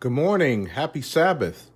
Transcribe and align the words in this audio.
Good 0.00 0.12
morning. 0.12 0.64
Happy 0.64 1.02
Sabbath. 1.02 1.70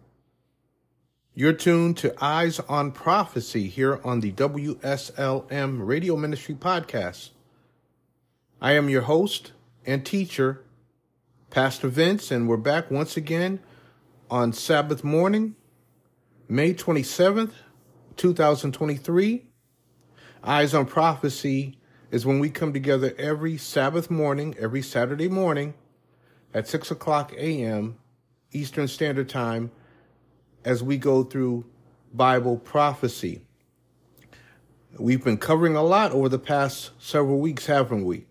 You're 1.35 1.53
tuned 1.53 1.99
to 1.99 2.15
Eyes 2.25 2.59
on 2.59 2.91
Prophecy 2.91 3.69
here 3.69 4.01
on 4.03 4.21
the 4.21 4.33
WSLM 4.33 5.87
Radio 5.87 6.17
Ministry 6.17 6.55
Podcast. 6.55 7.33
I 8.63 8.73
am 8.73 8.89
your 8.89 9.03
host 9.03 9.53
and 9.85 10.07
teacher, 10.07 10.65
Pastor 11.51 11.89
Vince, 11.89 12.31
and 12.31 12.49
we're 12.49 12.57
back 12.57 12.91
once 12.91 13.19
again 13.19 13.61
on 14.31 14.55
Sabbath 14.55 15.05
morning, 15.05 15.55
May 16.49 16.73
27th, 16.73 17.53
2023. 18.17 19.45
Eyes 20.43 20.73
on 20.73 20.87
Prophecy 20.87 21.79
is 22.11 22.25
when 22.25 22.39
we 22.39 22.49
come 22.49 22.73
together 22.73 23.15
every 23.19 23.59
Sabbath 23.59 24.11
morning, 24.11 24.57
every 24.59 24.81
Saturday 24.81 25.29
morning 25.29 25.75
at 26.55 26.67
6 26.67 26.91
o'clock 26.91 27.35
a.m 27.37 27.99
Eastern 28.55 28.89
Standard 28.89 29.29
Time 29.29 29.71
as 30.65 30.83
we 30.83 30.97
go 30.97 31.25
through 31.25 31.67
Bible 32.15 32.57
prophecy. 32.57 33.43
We've 34.97 35.23
been 35.23 35.39
covering 35.39 35.75
a 35.75 35.83
lot 35.83 36.13
over 36.13 36.29
the 36.29 36.39
past 36.39 36.93
several 36.99 37.41
weeks, 37.41 37.67
haven't 37.67 38.05
we? 38.05 38.27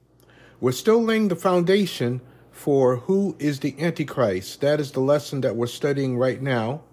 We're 0.62 0.72
still 0.72 1.04
laying 1.04 1.28
the 1.28 1.36
foundation 1.36 2.22
for 2.52 2.98
who 2.98 3.36
is 3.38 3.60
the 3.60 3.76
Antichrist. 3.78 4.62
That 4.62 4.80
is 4.80 4.94
the 4.94 5.02
lesson 5.02 5.42
that 5.42 5.58
we're 5.58 5.68
studying 5.68 6.18
right 6.18 6.42
now. 6.42 6.84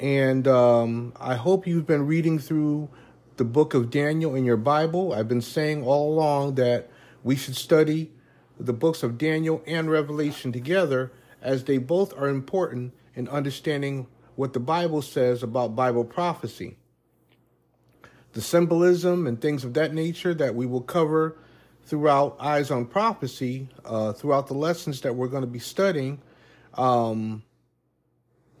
And 0.00 0.48
um, 0.48 1.12
I 1.20 1.34
hope 1.34 1.66
you've 1.66 1.86
been 1.86 2.06
reading 2.06 2.38
through 2.38 2.88
the 3.36 3.44
book 3.44 3.74
of 3.74 3.90
Daniel 3.90 4.34
in 4.34 4.46
your 4.46 4.56
Bible. 4.56 5.12
I've 5.12 5.28
been 5.28 5.42
saying 5.42 5.84
all 5.84 6.14
along 6.14 6.54
that 6.54 6.88
we 7.22 7.36
should 7.36 7.56
study 7.56 8.12
the 8.58 8.72
books 8.72 9.02
of 9.02 9.18
Daniel 9.18 9.62
and 9.66 9.90
Revelation 9.90 10.52
together 10.52 11.12
as 11.42 11.64
they 11.64 11.78
both 11.78 12.16
are 12.18 12.28
important 12.28 12.92
in 13.14 13.28
understanding 13.28 14.06
what 14.34 14.52
the 14.52 14.60
Bible 14.60 15.02
says 15.02 15.42
about 15.42 15.74
Bible 15.74 16.04
prophecy. 16.04 16.76
The 18.32 18.42
symbolism 18.42 19.26
and 19.26 19.40
things 19.40 19.64
of 19.64 19.74
that 19.74 19.94
nature 19.94 20.34
that 20.34 20.54
we 20.54 20.66
will 20.66 20.82
cover 20.82 21.38
throughout 21.84 22.36
Eyes 22.40 22.70
on 22.70 22.84
Prophecy, 22.84 23.68
uh, 23.84 24.12
throughout 24.12 24.48
the 24.48 24.54
lessons 24.54 25.00
that 25.02 25.14
we're 25.14 25.28
going 25.28 25.42
to 25.42 25.46
be 25.46 25.58
studying, 25.58 26.20
um, 26.74 27.42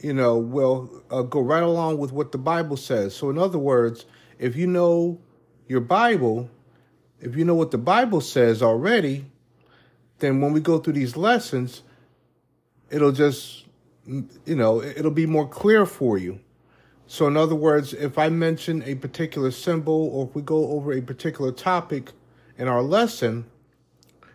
you 0.00 0.14
know, 0.14 0.38
will 0.38 1.02
uh, 1.10 1.22
go 1.22 1.40
right 1.40 1.62
along 1.62 1.98
with 1.98 2.12
what 2.12 2.32
the 2.32 2.38
Bible 2.38 2.76
says. 2.76 3.14
So, 3.14 3.28
in 3.28 3.38
other 3.38 3.58
words, 3.58 4.06
if 4.38 4.56
you 4.56 4.66
know 4.66 5.20
your 5.68 5.80
Bible, 5.80 6.48
if 7.20 7.36
you 7.36 7.44
know 7.44 7.54
what 7.54 7.70
the 7.70 7.78
Bible 7.78 8.20
says 8.20 8.62
already, 8.62 9.26
then 10.18 10.40
when 10.40 10.52
we 10.52 10.60
go 10.60 10.78
through 10.78 10.94
these 10.94 11.16
lessons, 11.16 11.82
it'll 12.90 13.12
just, 13.12 13.66
you 14.06 14.54
know, 14.54 14.82
it'll 14.82 15.10
be 15.10 15.26
more 15.26 15.48
clear 15.48 15.86
for 15.86 16.18
you. 16.18 16.40
So, 17.08 17.26
in 17.28 17.36
other 17.36 17.54
words, 17.54 17.92
if 17.94 18.18
I 18.18 18.28
mention 18.28 18.82
a 18.82 18.96
particular 18.96 19.50
symbol 19.52 20.08
or 20.12 20.26
if 20.26 20.34
we 20.34 20.42
go 20.42 20.70
over 20.70 20.92
a 20.92 21.00
particular 21.00 21.52
topic 21.52 22.10
in 22.58 22.66
our 22.66 22.82
lesson, 22.82 23.46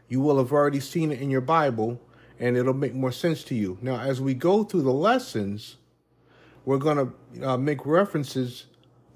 you 0.08 0.22
will 0.22 0.38
have 0.38 0.52
already 0.52 0.80
seen 0.80 1.12
it 1.12 1.22
in 1.22 1.30
your 1.30 1.42
Bible 1.42 2.02
and 2.40 2.58
it'll 2.58 2.74
make 2.74 2.94
more 2.94 3.12
sense 3.12 3.44
to 3.46 3.56
you. 3.56 3.78
Now, 3.82 4.00
as 4.00 4.20
we 4.20 4.34
go 4.34 4.64
through 4.64 4.82
the 4.82 4.92
lessons, 4.92 5.78
we're 6.66 6.78
going 6.78 7.14
to 7.38 7.50
uh, 7.50 7.58
make 7.58 7.86
references 7.86 8.66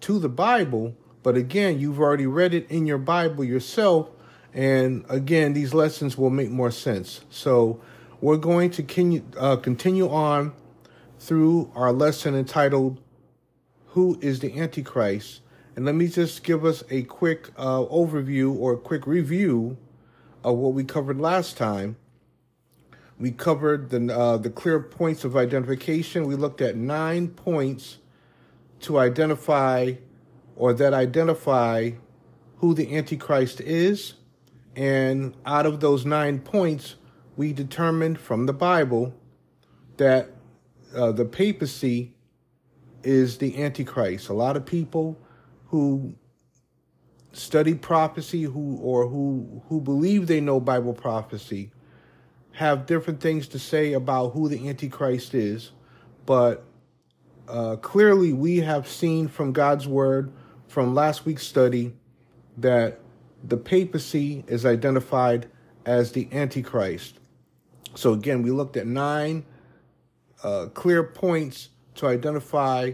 to 0.02 0.20
the 0.20 0.30
Bible, 0.30 0.96
but 1.24 1.36
again, 1.36 1.80
you've 1.80 2.00
already 2.00 2.28
read 2.28 2.54
it 2.54 2.70
in 2.70 2.86
your 2.86 2.98
Bible 2.98 3.44
yourself. 3.44 4.10
And 4.54 5.06
again, 5.10 5.54
these 5.54 5.74
lessons 5.74 6.18
will 6.18 6.30
make 6.30 6.50
more 6.50 6.72
sense. 6.72 7.22
So, 7.30 7.82
we're 8.26 8.38
going 8.38 8.72
to 8.72 8.82
continue, 8.82 9.24
uh, 9.38 9.56
continue 9.56 10.10
on 10.10 10.52
through 11.20 11.72
our 11.76 11.94
lesson 11.94 12.34
entitled 12.34 13.00
Who 13.90 14.18
is 14.20 14.40
the 14.40 14.60
Antichrist? 14.60 15.42
And 15.76 15.86
let 15.86 15.94
me 15.94 16.08
just 16.08 16.44
give 16.44 16.66
us 16.66 16.84
a 16.90 17.04
quick 17.04 17.52
uh, 17.56 17.82
overview 17.82 18.58
or 18.58 18.74
a 18.74 18.78
quick 18.78 19.06
review 19.06 19.78
of 20.44 20.58
what 20.58 20.74
we 20.74 20.84
covered 20.84 21.22
last 21.22 21.56
time. 21.56 21.98
We 23.20 23.30
covered 23.30 23.92
the, 23.92 24.12
uh, 24.12 24.38
the 24.38 24.50
clear 24.50 24.80
points 24.80 25.24
of 25.24 25.38
identification. 25.38 26.26
We 26.26 26.34
looked 26.34 26.62
at 26.62 26.76
nine 26.76 27.28
points 27.28 28.00
to 28.80 28.98
identify 28.98 29.94
or 30.56 30.74
that 30.74 30.96
identify 30.96 31.92
who 32.58 32.74
the 32.74 32.98
Antichrist 32.98 33.62
is. 33.62 34.16
And 34.76 35.36
out 35.46 35.68
of 35.68 35.80
those 35.80 36.08
nine 36.08 36.40
points, 36.40 36.96
we 37.38 37.54
determined 37.54 38.20
from 38.20 38.46
the 38.46 38.54
Bible 38.54 39.14
that 39.98 40.30
uh, 40.96 41.12
the 41.12 41.26
papacy 41.26 42.14
is 43.04 43.38
the 43.38 43.62
Antichrist. 43.62 44.30
A 44.30 44.34
lot 44.34 44.58
of 44.58 44.66
people 44.66 45.18
who 45.68 46.16
study 47.34 47.74
prophecy 47.74 48.44
who 48.44 48.78
or 48.82 49.08
who 49.08 49.62
who 49.68 49.82
believe 49.82 50.28
they 50.28 50.40
know 50.40 50.60
Bible 50.60 50.94
prophecy 50.94 51.72
have 52.54 52.86
different 52.86 53.20
things 53.20 53.48
to 53.50 53.60
say 53.60 53.92
about 53.94 54.30
who 54.30 54.48
the 54.48 54.70
Antichrist 54.70 55.34
is, 55.34 55.72
but 56.26 56.64
uh, 57.48 57.76
clearly 57.76 58.32
we 58.32 58.60
have 58.60 58.88
seen 58.88 59.28
from 59.28 59.52
God's 59.52 59.88
word 59.88 60.32
from 60.68 60.96
last 60.96 61.26
week's 61.26 61.46
study 61.46 61.94
that 62.58 63.00
the 63.44 63.58
papacy 63.58 64.46
is 64.48 64.66
identified 64.66 65.48
as 65.86 66.14
the 66.14 66.28
Antichrist. 66.32 67.20
So 67.96 68.14
again, 68.14 68.42
we 68.42 68.52
looked 68.52 68.78
at 68.78 68.86
nine 68.86 69.46
uh, 70.44 70.68
clear 70.74 71.04
points 71.04 71.70
to 71.96 72.08
identify 72.08 72.92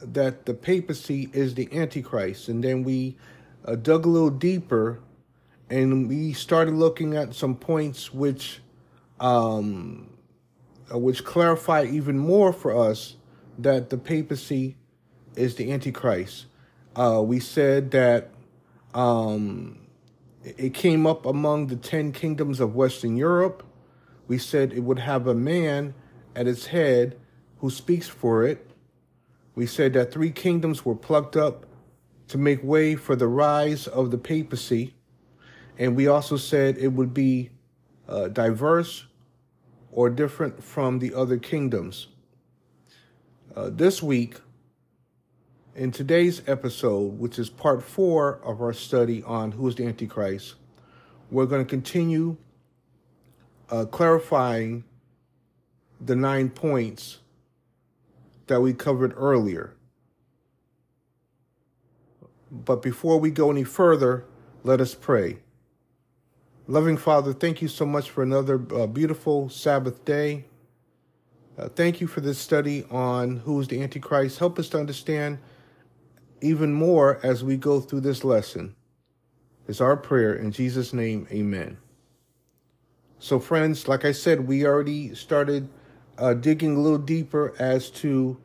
that 0.00 0.46
the 0.46 0.54
papacy 0.54 1.28
is 1.32 1.54
the 1.54 1.68
Antichrist. 1.72 2.48
And 2.48 2.62
then 2.62 2.84
we 2.84 3.16
uh, 3.64 3.74
dug 3.74 4.06
a 4.06 4.08
little 4.08 4.30
deeper 4.30 5.00
and 5.68 6.08
we 6.08 6.32
started 6.32 6.74
looking 6.74 7.16
at 7.16 7.34
some 7.34 7.54
points 7.54 8.12
which 8.12 8.60
um, 9.20 10.10
uh, 10.92 10.98
which 10.98 11.24
clarify 11.24 11.84
even 11.84 12.18
more 12.18 12.52
for 12.52 12.76
us 12.76 13.16
that 13.58 13.90
the 13.90 13.96
papacy 13.96 14.76
is 15.36 15.54
the 15.54 15.72
Antichrist. 15.72 16.46
Uh, 16.96 17.22
we 17.24 17.40
said 17.40 17.92
that 17.92 18.30
um, 18.94 19.78
it 20.44 20.74
came 20.74 21.06
up 21.06 21.24
among 21.24 21.68
the 21.68 21.76
10 21.76 22.12
kingdoms 22.12 22.60
of 22.60 22.74
Western 22.74 23.16
Europe 23.16 23.62
we 24.32 24.38
said 24.38 24.72
it 24.72 24.80
would 24.80 24.98
have 24.98 25.26
a 25.26 25.34
man 25.34 25.92
at 26.34 26.46
its 26.46 26.68
head 26.68 27.18
who 27.58 27.68
speaks 27.68 28.08
for 28.08 28.46
it. 28.46 28.66
We 29.54 29.66
said 29.66 29.92
that 29.92 30.10
three 30.10 30.30
kingdoms 30.30 30.86
were 30.86 30.94
plucked 30.94 31.36
up 31.36 31.66
to 32.28 32.38
make 32.38 32.64
way 32.64 32.94
for 32.94 33.14
the 33.14 33.28
rise 33.28 33.86
of 33.86 34.10
the 34.10 34.16
papacy. 34.16 34.94
And 35.78 35.94
we 35.94 36.06
also 36.06 36.38
said 36.38 36.78
it 36.78 36.94
would 36.94 37.12
be 37.12 37.50
uh, 38.08 38.28
diverse 38.28 39.04
or 39.90 40.08
different 40.08 40.64
from 40.64 40.98
the 40.98 41.12
other 41.12 41.36
kingdoms. 41.36 42.06
Uh, 43.54 43.68
this 43.68 44.02
week, 44.02 44.36
in 45.76 45.90
today's 45.90 46.40
episode, 46.46 47.18
which 47.18 47.38
is 47.38 47.50
part 47.50 47.82
four 47.82 48.40
of 48.42 48.62
our 48.62 48.72
study 48.72 49.22
on 49.24 49.52
who 49.52 49.68
is 49.68 49.74
the 49.74 49.84
Antichrist, 49.84 50.54
we're 51.30 51.44
going 51.44 51.62
to 51.62 51.68
continue 51.68 52.38
uh, 53.72 53.86
clarifying 53.86 54.84
the 55.98 56.14
nine 56.14 56.50
points 56.50 57.18
that 58.46 58.60
we 58.60 58.74
covered 58.74 59.14
earlier. 59.16 59.72
But 62.50 62.82
before 62.82 63.18
we 63.18 63.30
go 63.30 63.50
any 63.50 63.64
further, 63.64 64.26
let 64.62 64.80
us 64.80 64.94
pray. 64.94 65.38
Loving 66.68 66.98
Father, 66.98 67.32
thank 67.32 67.62
you 67.62 67.68
so 67.68 67.86
much 67.86 68.10
for 68.10 68.22
another 68.22 68.60
uh, 68.74 68.86
beautiful 68.86 69.48
Sabbath 69.48 70.04
day. 70.04 70.44
Uh, 71.58 71.68
thank 71.68 72.00
you 72.00 72.06
for 72.06 72.20
this 72.20 72.38
study 72.38 72.84
on 72.90 73.38
who 73.38 73.58
is 73.58 73.68
the 73.68 73.82
Antichrist. 73.82 74.38
Help 74.38 74.58
us 74.58 74.68
to 74.68 74.78
understand 74.78 75.38
even 76.42 76.74
more 76.74 77.20
as 77.22 77.42
we 77.42 77.56
go 77.56 77.80
through 77.80 78.00
this 78.00 78.22
lesson. 78.22 78.74
It's 79.66 79.80
our 79.80 79.96
prayer 79.96 80.34
in 80.34 80.52
Jesus' 80.52 80.92
name, 80.92 81.26
amen. 81.30 81.78
So, 83.22 83.38
friends, 83.38 83.86
like 83.86 84.04
I 84.04 84.10
said, 84.10 84.48
we 84.48 84.66
already 84.66 85.14
started 85.14 85.68
uh, 86.18 86.34
digging 86.34 86.74
a 86.74 86.80
little 86.80 86.98
deeper 86.98 87.54
as 87.56 87.88
to 87.90 88.36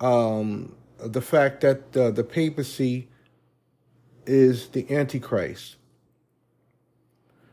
um, 0.00 0.74
the 0.98 1.20
fact 1.20 1.60
that 1.60 1.94
uh, 1.94 2.12
the 2.12 2.24
papacy 2.24 3.10
is 4.24 4.68
the 4.68 4.90
Antichrist. 4.90 5.76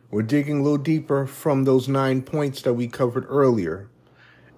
We're 0.09 0.21
digging 0.21 0.61
a 0.61 0.63
little 0.63 0.77
deeper 0.77 1.27
from 1.27 1.65
those 1.65 1.89
nine 1.89 2.21
points 2.21 2.61
that 2.61 2.75
we 2.75 2.87
covered 2.87 3.25
earlier. 3.27 3.89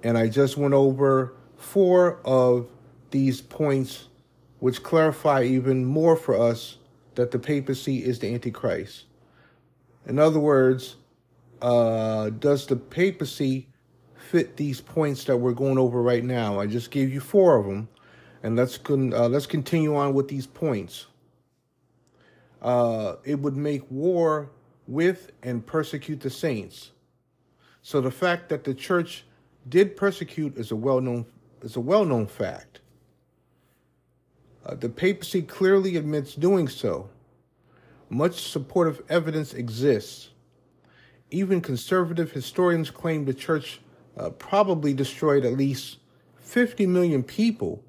And 0.04 0.16
I 0.16 0.30
just 0.30 0.58
went 0.58 0.76
over 0.76 1.34
four 1.58 2.20
of 2.24 2.70
these 3.10 3.42
points, 3.42 4.10
which 4.60 4.84
clarify 4.84 5.42
even 5.42 5.86
more 5.86 6.16
for 6.16 6.40
us 6.40 6.78
that 7.16 7.32
the 7.32 7.40
papacy 7.40 8.04
is 8.04 8.20
the 8.20 8.32
Antichrist. 8.32 9.06
In 10.06 10.20
other 10.20 10.40
words, 10.40 10.98
uh, 11.62 12.30
does 12.32 12.66
the 12.66 12.76
papacy 12.76 13.68
fit 14.32 14.56
these 14.56 14.80
points 14.80 15.26
that 15.26 15.36
we're 15.36 15.52
going 15.52 15.78
over 15.78 16.02
right 16.02 16.24
now. 16.24 16.60
I 16.60 16.66
just 16.66 16.90
gave 16.90 17.14
you 17.14 17.20
four 17.20 17.58
of 17.58 17.66
them, 17.66 17.90
and 18.44 18.56
let's 18.56 18.78
con- 18.78 19.14
uh, 19.14 19.28
let's 19.28 19.46
continue 19.46 19.96
on 19.96 20.14
with 20.14 20.30
these 20.30 20.48
points. 20.48 21.08
Uh, 22.62 23.16
it 23.26 23.40
would 23.40 23.58
make 23.58 23.84
war 23.90 24.50
with 24.88 25.32
and 25.44 25.66
persecute 25.66 26.22
the 26.22 26.30
saints. 26.30 26.92
So 27.82 28.02
the 28.02 28.12
fact 28.12 28.50
that 28.50 28.64
the 28.64 28.74
church 28.74 29.26
did 29.68 29.98
persecute 29.98 30.58
is 30.58 30.72
a 30.72 30.76
well-known 30.76 31.26
is 31.62 31.76
a 31.76 31.82
well-known 31.82 32.28
fact. 32.28 32.80
Uh, 34.66 34.76
the 34.76 34.90
papacy 34.90 35.42
clearly 35.42 35.98
admits 35.98 36.36
doing 36.36 36.68
so. 36.68 37.10
Much 38.10 38.42
supportive 38.42 39.02
evidence 39.10 39.54
exists. 39.54 40.31
Even 41.32 41.62
conservative 41.62 42.32
historians 42.32 42.92
claim 42.92 43.26
the 43.26 43.34
church 43.34 43.80
uh, 44.18 44.30
probably 44.32 44.94
destroyed 44.94 45.46
at 45.46 45.54
least 45.54 45.98
50 46.40 46.86
million 46.86 47.24
people 47.24 47.84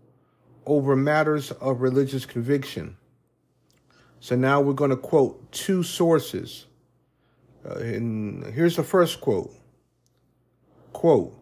over 0.65 0.95
matters 0.95 1.51
of 1.51 1.81
religious 1.81 2.25
conviction. 2.25 2.97
So 4.21 4.37
now 4.37 4.61
we're 4.61 4.73
going 4.75 4.91
to 4.91 4.97
quote 4.97 5.51
two 5.51 5.83
sources. 5.83 6.67
Uh, 7.69 7.75
and 7.79 8.55
here's 8.55 8.77
the 8.77 8.85
first 8.85 9.21
quote. 9.21 9.53
Quote, 10.93 11.37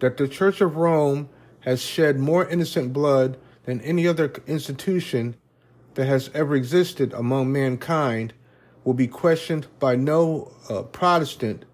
that 0.00 0.18
the 0.18 0.28
Church 0.28 0.60
of 0.60 0.76
Rome 0.76 1.30
has 1.60 1.80
shed 1.82 2.18
more 2.18 2.46
innocent 2.46 2.92
blood 2.92 3.38
than 3.64 3.80
any 3.80 4.06
other 4.06 4.32
institution 4.46 5.36
that 5.94 6.06
has 6.06 6.30
ever 6.34 6.54
existed 6.54 7.12
among 7.14 7.50
mankind 7.50 8.34
will 8.86 8.94
be 8.94 9.08
questioned 9.08 9.66
by 9.80 9.96
no 9.96 10.52
uh, 10.70 10.80
Protestant 10.82 11.64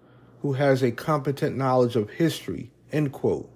who 0.41 0.53
has 0.53 0.81
a 0.81 0.91
competent 0.91 1.55
knowledge 1.55 1.95
of 1.95 2.09
history. 2.09 2.71
End 2.91 3.11
quote. 3.11 3.49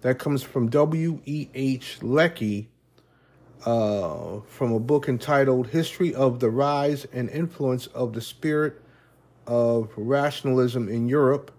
That 0.00 0.18
comes 0.18 0.42
from 0.42 0.70
W.E.H. 0.70 2.02
Lecky 2.02 2.70
uh, 3.66 4.40
from 4.48 4.72
a 4.72 4.80
book 4.80 5.06
entitled 5.08 5.68
History 5.68 6.14
of 6.14 6.40
the 6.40 6.48
Rise 6.48 7.04
and 7.12 7.28
Influence 7.28 7.86
of 7.88 8.14
the 8.14 8.22
Spirit 8.22 8.80
of 9.46 9.90
Rationalism 9.96 10.88
in 10.88 11.06
Europe, 11.06 11.50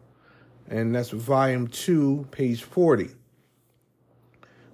and 0.67 0.95
that's 0.95 1.11
volume 1.11 1.67
2, 1.67 2.27
page 2.31 2.63
40. 2.63 3.09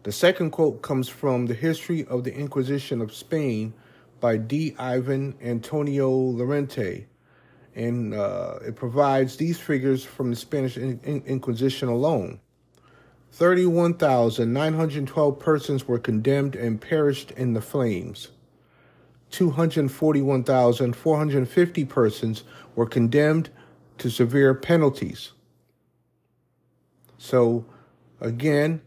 The 0.04 0.12
second 0.14 0.52
quote 0.52 0.82
comes 0.82 1.10
from 1.10 1.48
The 1.48 1.54
History 1.54 2.06
of 2.06 2.24
the 2.24 2.34
Inquisition 2.34 3.02
of 3.02 3.14
Spain 3.14 3.74
by 4.22 4.38
D. 4.38 4.74
Ivan 4.80 5.36
Antonio 5.42 6.10
Llorente. 6.10 7.08
and 7.76 8.14
uh, 8.14 8.60
it 8.66 8.76
provides 8.76 9.36
these 9.38 9.60
figures 9.60 10.04
from 10.06 10.30
the 10.30 10.36
Spanish 10.36 10.78
in- 10.78 11.00
in- 11.04 11.24
Inquisition 11.26 11.88
alone. 11.90 12.40
31,912 13.32 15.40
persons 15.40 15.88
were 15.88 15.98
condemned 16.00 16.56
and 16.56 16.80
perished 16.82 17.32
in 17.32 17.54
the 17.54 17.62
flames. 17.62 18.28
241,450 19.32 21.86
persons 21.86 22.44
were 22.76 22.86
condemned 22.86 23.50
to 24.00 24.10
severe 24.10 24.54
penalties. 24.54 25.32
So, 27.18 27.64
again, 28.20 28.82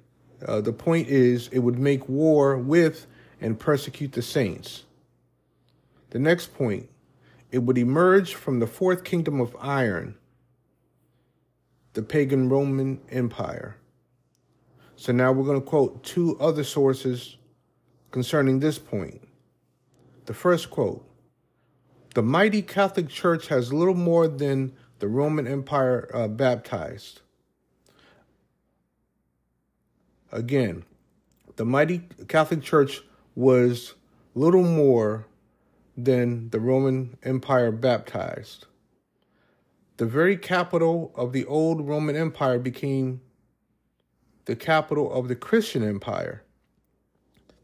uh, 0.46 0.60
the 0.60 0.74
point 0.74 1.08
is, 1.08 1.48
it 1.48 1.60
would 1.60 1.78
make 1.78 2.06
war 2.06 2.58
with 2.58 3.06
and 3.40 3.58
persecute 3.58 4.12
the 4.12 4.20
saints. 4.22 4.84
The 6.14 6.20
next 6.20 6.54
point, 6.54 6.88
it 7.50 7.58
would 7.58 7.76
emerge 7.76 8.34
from 8.34 8.60
the 8.60 8.68
fourth 8.68 9.02
kingdom 9.02 9.40
of 9.40 9.56
iron, 9.58 10.14
the 11.94 12.04
pagan 12.04 12.48
Roman 12.48 13.00
Empire. 13.10 13.78
So 14.94 15.10
now 15.12 15.32
we're 15.32 15.44
going 15.44 15.60
to 15.60 15.66
quote 15.66 16.04
two 16.04 16.38
other 16.38 16.62
sources 16.62 17.36
concerning 18.12 18.60
this 18.60 18.78
point. 18.78 19.26
The 20.26 20.34
first 20.34 20.70
quote 20.70 21.04
The 22.14 22.22
mighty 22.22 22.62
Catholic 22.62 23.08
Church 23.08 23.48
has 23.48 23.72
little 23.72 23.94
more 23.94 24.28
than 24.28 24.72
the 25.00 25.08
Roman 25.08 25.48
Empire 25.48 26.08
uh, 26.14 26.28
baptized. 26.28 27.22
Again, 30.30 30.84
the 31.56 31.64
mighty 31.64 32.06
Catholic 32.28 32.62
Church 32.62 33.00
was 33.34 33.94
little 34.36 34.62
more 34.62 35.26
than 35.96 36.50
the 36.50 36.60
Roman 36.60 37.16
Empire 37.22 37.70
baptized. 37.70 38.66
The 39.96 40.06
very 40.06 40.36
capital 40.36 41.12
of 41.14 41.32
the 41.32 41.44
old 41.44 41.86
Roman 41.86 42.16
Empire 42.16 42.58
became 42.58 43.20
the 44.46 44.56
capital 44.56 45.12
of 45.12 45.28
the 45.28 45.36
Christian 45.36 45.82
Empire. 45.82 46.42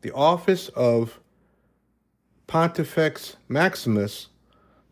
The 0.03 0.13
office 0.13 0.69
of 0.71 1.21
Pontifex 2.47 3.37
Maximus 3.49 4.29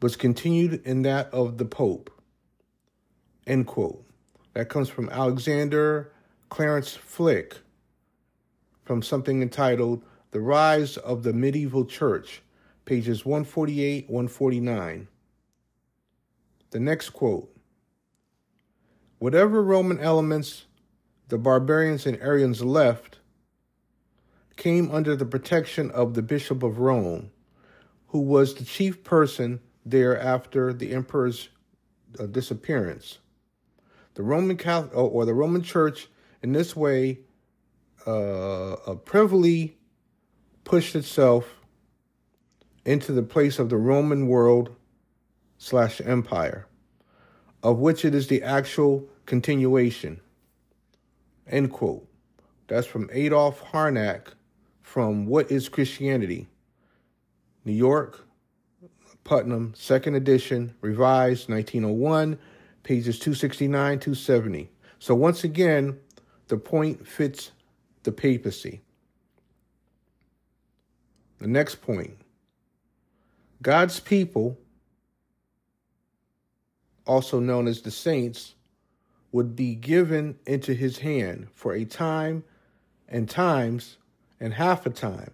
was 0.02 0.16
continued 0.16 0.82
in 0.84 1.02
that 1.02 1.32
of 1.32 1.58
the 1.58 1.64
Pope. 1.64 2.10
End 3.46 3.66
quote. 3.66 4.04
That 4.54 4.68
comes 4.68 4.88
from 4.88 5.08
Alexander 5.08 6.12
Clarence 6.48 6.94
Flick 6.94 7.58
from 8.84 9.02
something 9.02 9.42
entitled 9.42 10.02
The 10.30 10.40
Rise 10.40 10.96
of 10.96 11.22
the 11.22 11.32
Medieval 11.32 11.84
Church, 11.84 12.42
pages 12.88 13.22
148 13.22 14.08
149. 14.08 15.08
The 16.70 16.80
next 16.80 17.10
quote 17.10 17.54
Whatever 19.18 19.62
Roman 19.62 20.00
elements 20.00 20.64
the 21.28 21.36
barbarians 21.36 22.06
and 22.06 22.18
Arians 22.22 22.64
left 22.64 23.18
came 24.56 24.90
under 24.90 25.14
the 25.14 25.26
protection 25.26 25.90
of 25.90 26.14
the 26.14 26.22
Bishop 26.22 26.62
of 26.62 26.78
Rome, 26.78 27.30
who 28.06 28.20
was 28.20 28.54
the 28.54 28.64
chief 28.64 29.04
person 29.04 29.60
there 29.84 30.18
after 30.18 30.72
the 30.72 30.92
emperor's 30.92 31.50
uh, 32.18 32.24
disappearance. 32.24 33.18
The 34.14 34.22
Roman 34.22 34.56
Catholic 34.56 34.96
or 34.96 35.26
the 35.26 35.34
Roman 35.34 35.62
Church 35.62 36.08
in 36.42 36.52
this 36.52 36.74
way 36.74 37.18
uh, 38.06 38.94
privily 39.04 39.76
pushed 40.64 40.96
itself 40.96 41.57
into 42.88 43.12
the 43.12 43.22
place 43.22 43.58
of 43.58 43.68
the 43.68 43.76
Roman 43.76 44.28
world 44.28 44.74
slash 45.58 46.00
empire, 46.00 46.66
of 47.62 47.78
which 47.78 48.02
it 48.02 48.14
is 48.14 48.28
the 48.28 48.42
actual 48.42 49.06
continuation. 49.26 50.22
End 51.46 51.70
quote. 51.70 52.08
That's 52.66 52.86
from 52.86 53.10
Adolf 53.12 53.62
Harnack 53.72 54.28
from 54.80 55.26
What 55.26 55.50
is 55.50 55.68
Christianity? 55.68 56.48
New 57.66 57.74
York, 57.74 58.26
Putnam, 59.22 59.74
second 59.76 60.14
edition, 60.14 60.74
revised 60.80 61.50
1901, 61.50 62.38
pages 62.84 63.18
269 63.18 63.98
270. 63.98 64.70
So 64.98 65.14
once 65.14 65.44
again, 65.44 65.98
the 66.46 66.56
point 66.56 67.06
fits 67.06 67.50
the 68.04 68.12
papacy. 68.12 68.80
The 71.38 71.48
next 71.48 71.82
point 71.82 72.16
God's 73.62 74.00
people, 74.00 74.58
also 77.06 77.40
known 77.40 77.66
as 77.66 77.82
the 77.82 77.90
saints, 77.90 78.54
would 79.32 79.54
be 79.54 79.74
given 79.74 80.38
into 80.46 80.74
his 80.74 80.98
hand 80.98 81.48
for 81.52 81.74
a 81.74 81.84
time 81.84 82.44
and 83.08 83.28
times 83.28 83.98
and 84.40 84.54
half 84.54 84.86
a 84.86 84.90
time. 84.90 85.32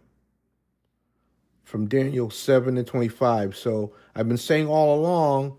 From 1.65 1.87
Daniel 1.87 2.31
7 2.31 2.77
to 2.77 2.85
25. 2.85 3.57
So 3.57 3.95
I've 4.15 4.29
been 4.29 4.37
saying 4.37 4.69
all 4.69 4.99
along, 4.99 5.59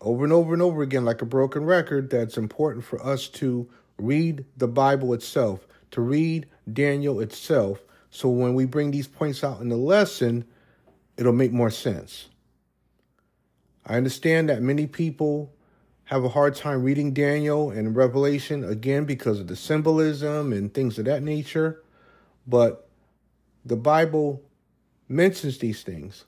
over 0.00 0.24
and 0.24 0.32
over 0.32 0.52
and 0.52 0.62
over 0.62 0.82
again, 0.82 1.04
like 1.04 1.22
a 1.22 1.26
broken 1.26 1.64
record, 1.64 2.10
that 2.10 2.22
it's 2.22 2.36
important 2.36 2.84
for 2.84 3.04
us 3.04 3.28
to 3.28 3.68
read 3.98 4.44
the 4.56 4.68
Bible 4.68 5.14
itself 5.14 5.66
to 5.96 6.00
read 6.00 6.46
Daniel 6.72 7.20
itself. 7.20 7.82
So 8.10 8.28
when 8.28 8.54
we 8.54 8.64
bring 8.64 8.90
these 8.90 9.08
points 9.08 9.44
out 9.44 9.60
in 9.60 9.68
the 9.68 9.76
lesson, 9.76 10.44
it'll 11.16 11.32
make 11.32 11.52
more 11.52 11.70
sense. 11.70 12.28
I 13.84 13.96
understand 13.96 14.48
that 14.48 14.62
many 14.62 14.86
people 14.86 15.52
have 16.04 16.24
a 16.24 16.28
hard 16.28 16.54
time 16.54 16.82
reading 16.82 17.12
Daniel 17.12 17.70
and 17.70 17.96
Revelation 17.96 18.64
again 18.64 19.04
because 19.04 19.40
of 19.40 19.48
the 19.48 19.56
symbolism 19.56 20.52
and 20.52 20.72
things 20.72 20.98
of 20.98 21.04
that 21.06 21.22
nature. 21.22 21.82
But 22.46 22.88
the 23.64 23.76
Bible 23.76 24.42
mentions 25.08 25.58
these 25.58 25.82
things, 25.82 26.24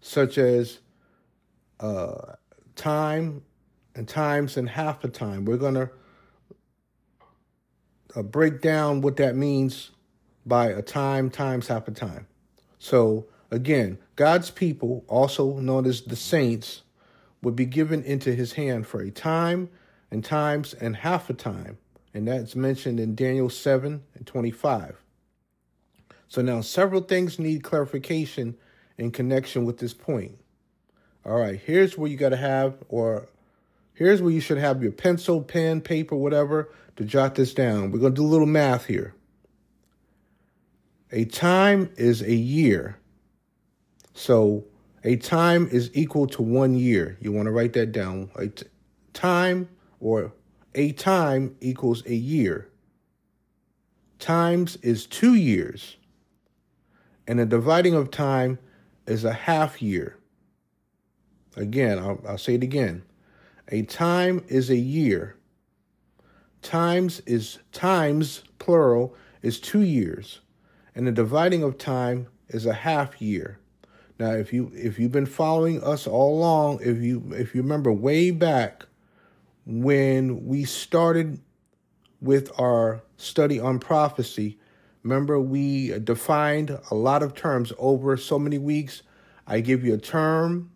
such 0.00 0.36
as 0.38 0.80
uh, 1.80 2.34
time 2.76 3.42
and 3.94 4.06
times 4.06 4.56
and 4.56 4.68
half 4.68 5.02
a 5.04 5.08
time. 5.08 5.44
We're 5.44 5.56
going 5.56 5.74
to 5.74 5.90
uh, 8.16 8.22
break 8.22 8.60
down 8.60 9.00
what 9.00 9.16
that 9.16 9.36
means 9.36 9.90
by 10.44 10.68
a 10.68 10.82
time 10.82 11.30
times 11.30 11.68
half 11.68 11.88
a 11.88 11.92
time. 11.92 12.26
So 12.78 13.26
again, 13.50 13.98
God's 14.16 14.50
people, 14.50 15.04
also 15.08 15.58
known 15.58 15.86
as 15.86 16.02
the 16.02 16.16
saints, 16.16 16.82
would 17.42 17.56
be 17.56 17.66
given 17.66 18.02
into 18.02 18.34
his 18.34 18.52
hand 18.52 18.86
for 18.86 19.00
a 19.00 19.10
time 19.10 19.70
and 20.10 20.24
times 20.24 20.74
and 20.74 20.96
half 20.96 21.30
a 21.30 21.34
time. 21.34 21.78
And 22.12 22.26
that's 22.26 22.56
mentioned 22.56 22.98
in 23.00 23.14
Daniel 23.14 23.48
7 23.48 24.02
and 24.14 24.26
25. 24.26 25.00
So 26.28 26.42
now 26.42 26.60
several 26.60 27.02
things 27.02 27.38
need 27.38 27.62
clarification 27.62 28.56
in 28.98 29.10
connection 29.10 29.64
with 29.64 29.78
this 29.78 29.94
point. 29.94 30.38
All 31.24 31.38
right, 31.38 31.60
here's 31.60 31.98
where 31.98 32.10
you 32.10 32.16
got 32.16 32.30
to 32.30 32.36
have, 32.36 32.76
or 32.88 33.28
here's 33.94 34.22
where 34.22 34.32
you 34.32 34.40
should 34.40 34.58
have 34.58 34.82
your 34.82 34.92
pencil, 34.92 35.42
pen, 35.42 35.80
paper, 35.80 36.16
whatever, 36.16 36.72
to 36.96 37.04
jot 37.04 37.34
this 37.34 37.52
down. 37.52 37.90
We're 37.90 37.98
going 37.98 38.14
to 38.14 38.20
do 38.20 38.26
a 38.26 38.28
little 38.28 38.46
math 38.46 38.86
here. 38.86 39.14
A 41.12 41.24
time 41.24 41.90
is 41.96 42.22
a 42.22 42.34
year. 42.34 42.96
So 44.20 44.66
a 45.02 45.16
time 45.16 45.66
is 45.72 45.90
equal 45.94 46.26
to 46.26 46.42
one 46.42 46.74
year. 46.74 47.16
You 47.22 47.32
want 47.32 47.46
to 47.46 47.52
write 47.52 47.72
that 47.72 47.90
down. 47.90 48.30
A 48.36 48.48
t- 48.48 48.66
time 49.14 49.70
or 49.98 50.34
a 50.74 50.92
time 50.92 51.56
equals 51.62 52.04
a 52.04 52.14
year. 52.14 52.68
Times 54.18 54.76
is 54.82 55.06
two 55.06 55.34
years. 55.34 55.96
And 57.26 57.38
the 57.38 57.46
dividing 57.46 57.94
of 57.94 58.10
time 58.10 58.58
is 59.06 59.24
a 59.24 59.32
half 59.32 59.80
year. 59.80 60.18
Again, 61.56 61.98
I'll, 61.98 62.22
I'll 62.28 62.36
say 62.36 62.56
it 62.56 62.62
again. 62.62 63.04
A 63.68 63.84
time 63.84 64.44
is 64.48 64.68
a 64.68 64.76
year. 64.76 65.36
Times 66.60 67.20
is 67.20 67.58
times, 67.72 68.44
plural, 68.58 69.14
is 69.40 69.58
two 69.58 69.80
years. 69.80 70.40
And 70.94 71.06
the 71.06 71.12
dividing 71.12 71.62
of 71.62 71.78
time 71.78 72.26
is 72.48 72.66
a 72.66 72.74
half 72.74 73.22
year. 73.22 73.59
Now, 74.20 74.32
if 74.32 74.52
you 74.52 74.70
if 74.74 74.98
you've 74.98 75.12
been 75.12 75.24
following 75.24 75.82
us 75.82 76.06
all 76.06 76.38
along, 76.38 76.80
if 76.82 76.98
you 76.98 77.32
if 77.32 77.54
you 77.54 77.62
remember 77.62 77.90
way 77.90 78.30
back 78.30 78.84
when 79.64 80.46
we 80.46 80.64
started 80.64 81.40
with 82.20 82.52
our 82.60 83.00
study 83.16 83.58
on 83.58 83.78
prophecy, 83.78 84.58
remember 85.02 85.40
we 85.40 85.98
defined 86.00 86.78
a 86.90 86.94
lot 86.94 87.22
of 87.22 87.34
terms 87.34 87.72
over 87.78 88.18
so 88.18 88.38
many 88.38 88.58
weeks. 88.58 89.02
I 89.46 89.60
give 89.60 89.86
you 89.86 89.94
a 89.94 89.98
term 89.98 90.70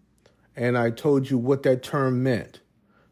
and 0.57 0.79
I 0.79 0.89
told 0.89 1.29
you 1.29 1.37
what 1.37 1.65
that 1.65 1.83
term 1.83 2.23
meant. 2.23 2.61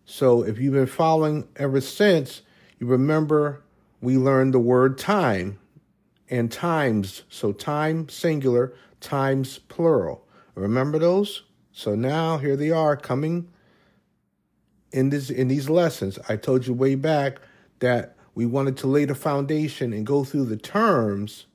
So 0.06 0.42
if 0.42 0.58
you've 0.58 0.72
been 0.72 0.86
following 0.86 1.46
ever 1.56 1.82
since, 1.82 2.40
you 2.78 2.86
remember 2.86 3.64
we 4.00 4.16
learned 4.16 4.54
the 4.54 4.60
word 4.60 4.96
time 4.96 5.58
and 6.30 6.50
times. 6.50 7.24
So 7.28 7.52
time 7.52 8.08
singular, 8.08 8.72
times 9.02 9.58
plural. 9.58 10.26
Remember 10.54 10.98
those? 10.98 11.42
So 11.72 11.94
now 11.94 12.38
here 12.38 12.56
they 12.56 12.70
are 12.70 12.96
coming 12.96 13.48
in 14.92 15.10
this 15.10 15.30
in 15.30 15.48
these 15.48 15.68
lessons. 15.68 16.18
I 16.28 16.36
told 16.36 16.66
you 16.66 16.74
way 16.74 16.94
back 16.94 17.40
that 17.80 18.16
we 18.34 18.46
wanted 18.46 18.76
to 18.78 18.86
lay 18.86 19.04
the 19.04 19.14
foundation 19.14 19.92
and 19.92 20.06
go 20.06 20.24
through 20.24 20.46
the 20.46 20.56
terms 20.56 21.46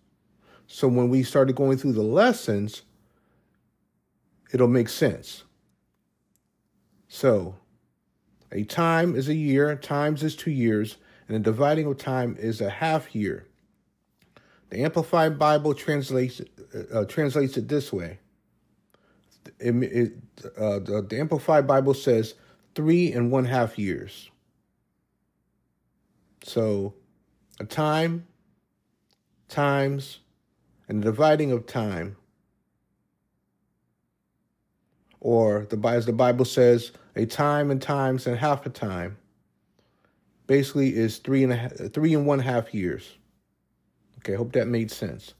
so 0.68 0.88
when 0.88 1.10
we 1.10 1.24
started 1.24 1.56
going 1.56 1.78
through 1.78 1.94
the 1.94 2.04
lessons 2.04 2.84
it'll 4.52 4.68
make 4.68 4.90
sense. 4.90 5.44
So, 7.08 7.56
a 8.52 8.64
time 8.64 9.16
is 9.16 9.28
a 9.28 9.34
year, 9.34 9.76
times 9.76 10.24
is 10.24 10.36
2 10.36 10.52
years, 10.52 10.98
and 11.28 11.36
the 11.36 11.40
dividing 11.40 11.86
of 11.86 11.98
time 11.98 12.36
is 12.40 12.62
a 12.62 12.70
half 12.70 13.16
year. 13.16 13.48
The 14.70 14.84
Amplified 14.84 15.40
Bible 15.40 15.74
translates 15.74 16.42
uh, 16.94 17.06
translates 17.06 17.56
it 17.58 17.68
this 17.68 17.94
way. 17.94 18.20
It, 19.60 19.76
it, 19.84 20.14
uh, 20.58 20.80
the, 20.80 21.06
the 21.08 21.20
Amplified 21.20 21.66
Bible 21.66 21.94
says 21.94 22.36
three 22.76 23.12
and 23.14 23.32
one 23.32 23.46
half 23.46 23.80
years. 23.80 24.30
So, 26.44 26.94
a 27.60 27.66
time, 27.66 28.28
times, 29.48 30.20
and 30.88 31.02
the 31.02 31.06
dividing 31.06 31.52
of 31.52 31.66
time, 31.66 32.18
or 35.20 35.66
the 35.70 35.78
as 35.88 36.06
the 36.06 36.14
Bible 36.14 36.46
says, 36.46 36.92
a 37.16 37.26
time 37.26 37.72
and 37.72 37.82
times 37.82 38.28
and 38.28 38.38
half 38.38 38.66
a 38.66 38.70
time, 38.70 39.18
basically 40.46 40.96
is 40.96 41.18
three 41.18 41.44
and 41.44 41.54
a 41.54 41.90
three 41.90 42.14
and 42.14 42.26
one 42.26 42.40
half 42.40 42.74
years. 42.74 43.18
Okay, 44.28 44.36
hope 44.36 44.52
that 44.52 44.68
made 44.68 44.92
sense. 44.92 45.36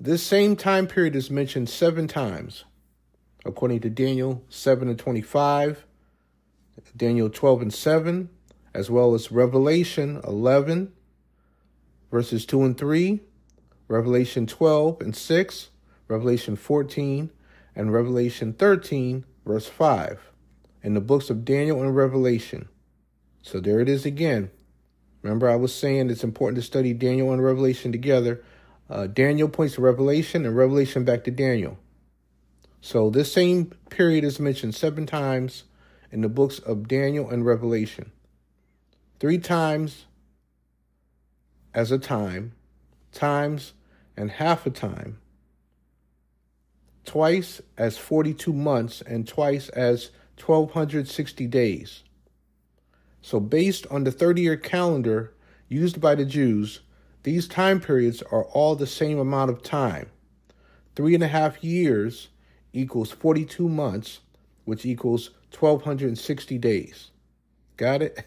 This 0.00 0.24
same 0.24 0.56
time 0.56 0.88
period 0.88 1.14
is 1.14 1.30
mentioned 1.30 1.68
seven 1.68 2.08
times, 2.08 2.64
according 3.44 3.78
to 3.82 3.90
Daniel 3.90 4.42
7 4.48 4.88
and 4.88 4.98
25, 4.98 5.86
Daniel 6.96 7.30
12 7.30 7.62
and 7.62 7.72
7, 7.72 8.28
as 8.74 8.90
well 8.90 9.14
as 9.14 9.30
Revelation 9.30 10.20
11, 10.24 10.92
verses 12.10 12.44
2 12.44 12.64
and 12.64 12.76
3, 12.76 13.20
Revelation 13.86 14.44
12 14.44 15.00
and 15.00 15.14
6, 15.14 15.70
Revelation 16.08 16.56
14, 16.56 17.30
and 17.76 17.92
Revelation 17.92 18.52
13, 18.52 19.24
verse 19.46 19.68
5, 19.68 20.32
in 20.82 20.94
the 20.94 21.00
books 21.00 21.30
of 21.30 21.44
Daniel 21.44 21.80
and 21.80 21.94
Revelation. 21.94 22.68
So 23.42 23.60
there 23.60 23.78
it 23.78 23.88
is 23.88 24.04
again. 24.04 24.50
Remember, 25.24 25.48
I 25.48 25.56
was 25.56 25.74
saying 25.74 26.10
it's 26.10 26.22
important 26.22 26.56
to 26.56 26.62
study 26.62 26.92
Daniel 26.92 27.32
and 27.32 27.42
Revelation 27.42 27.92
together. 27.92 28.44
Uh, 28.90 29.06
Daniel 29.06 29.48
points 29.48 29.76
to 29.76 29.80
Revelation 29.80 30.44
and 30.44 30.54
Revelation 30.54 31.02
back 31.02 31.24
to 31.24 31.30
Daniel. 31.30 31.78
So 32.82 33.08
this 33.08 33.32
same 33.32 33.72
period 33.88 34.22
is 34.22 34.38
mentioned 34.38 34.74
seven 34.74 35.06
times 35.06 35.64
in 36.12 36.20
the 36.20 36.28
books 36.28 36.58
of 36.58 36.88
Daniel 36.88 37.30
and 37.30 37.46
Revelation. 37.46 38.12
Three 39.18 39.38
times 39.38 40.04
as 41.72 41.90
a 41.90 41.98
time, 41.98 42.52
times 43.10 43.72
and 44.18 44.30
half 44.30 44.66
a 44.66 44.70
time, 44.70 45.20
twice 47.06 47.62
as 47.78 47.96
42 47.96 48.52
months, 48.52 49.00
and 49.00 49.26
twice 49.26 49.70
as 49.70 50.10
1260 50.38 51.46
days. 51.46 52.02
So, 53.24 53.40
based 53.40 53.86
on 53.90 54.04
the 54.04 54.12
30 54.12 54.42
year 54.42 54.56
calendar 54.58 55.32
used 55.66 55.98
by 55.98 56.14
the 56.14 56.26
Jews, 56.26 56.80
these 57.22 57.48
time 57.48 57.80
periods 57.80 58.20
are 58.20 58.44
all 58.44 58.76
the 58.76 58.86
same 58.86 59.18
amount 59.18 59.50
of 59.50 59.62
time. 59.62 60.10
Three 60.94 61.14
and 61.14 61.24
a 61.24 61.28
half 61.28 61.64
years 61.64 62.28
equals 62.74 63.12
42 63.12 63.66
months, 63.66 64.20
which 64.66 64.84
equals 64.84 65.30
1260 65.58 66.58
days. 66.58 67.12
Got 67.78 68.02
it? 68.02 68.26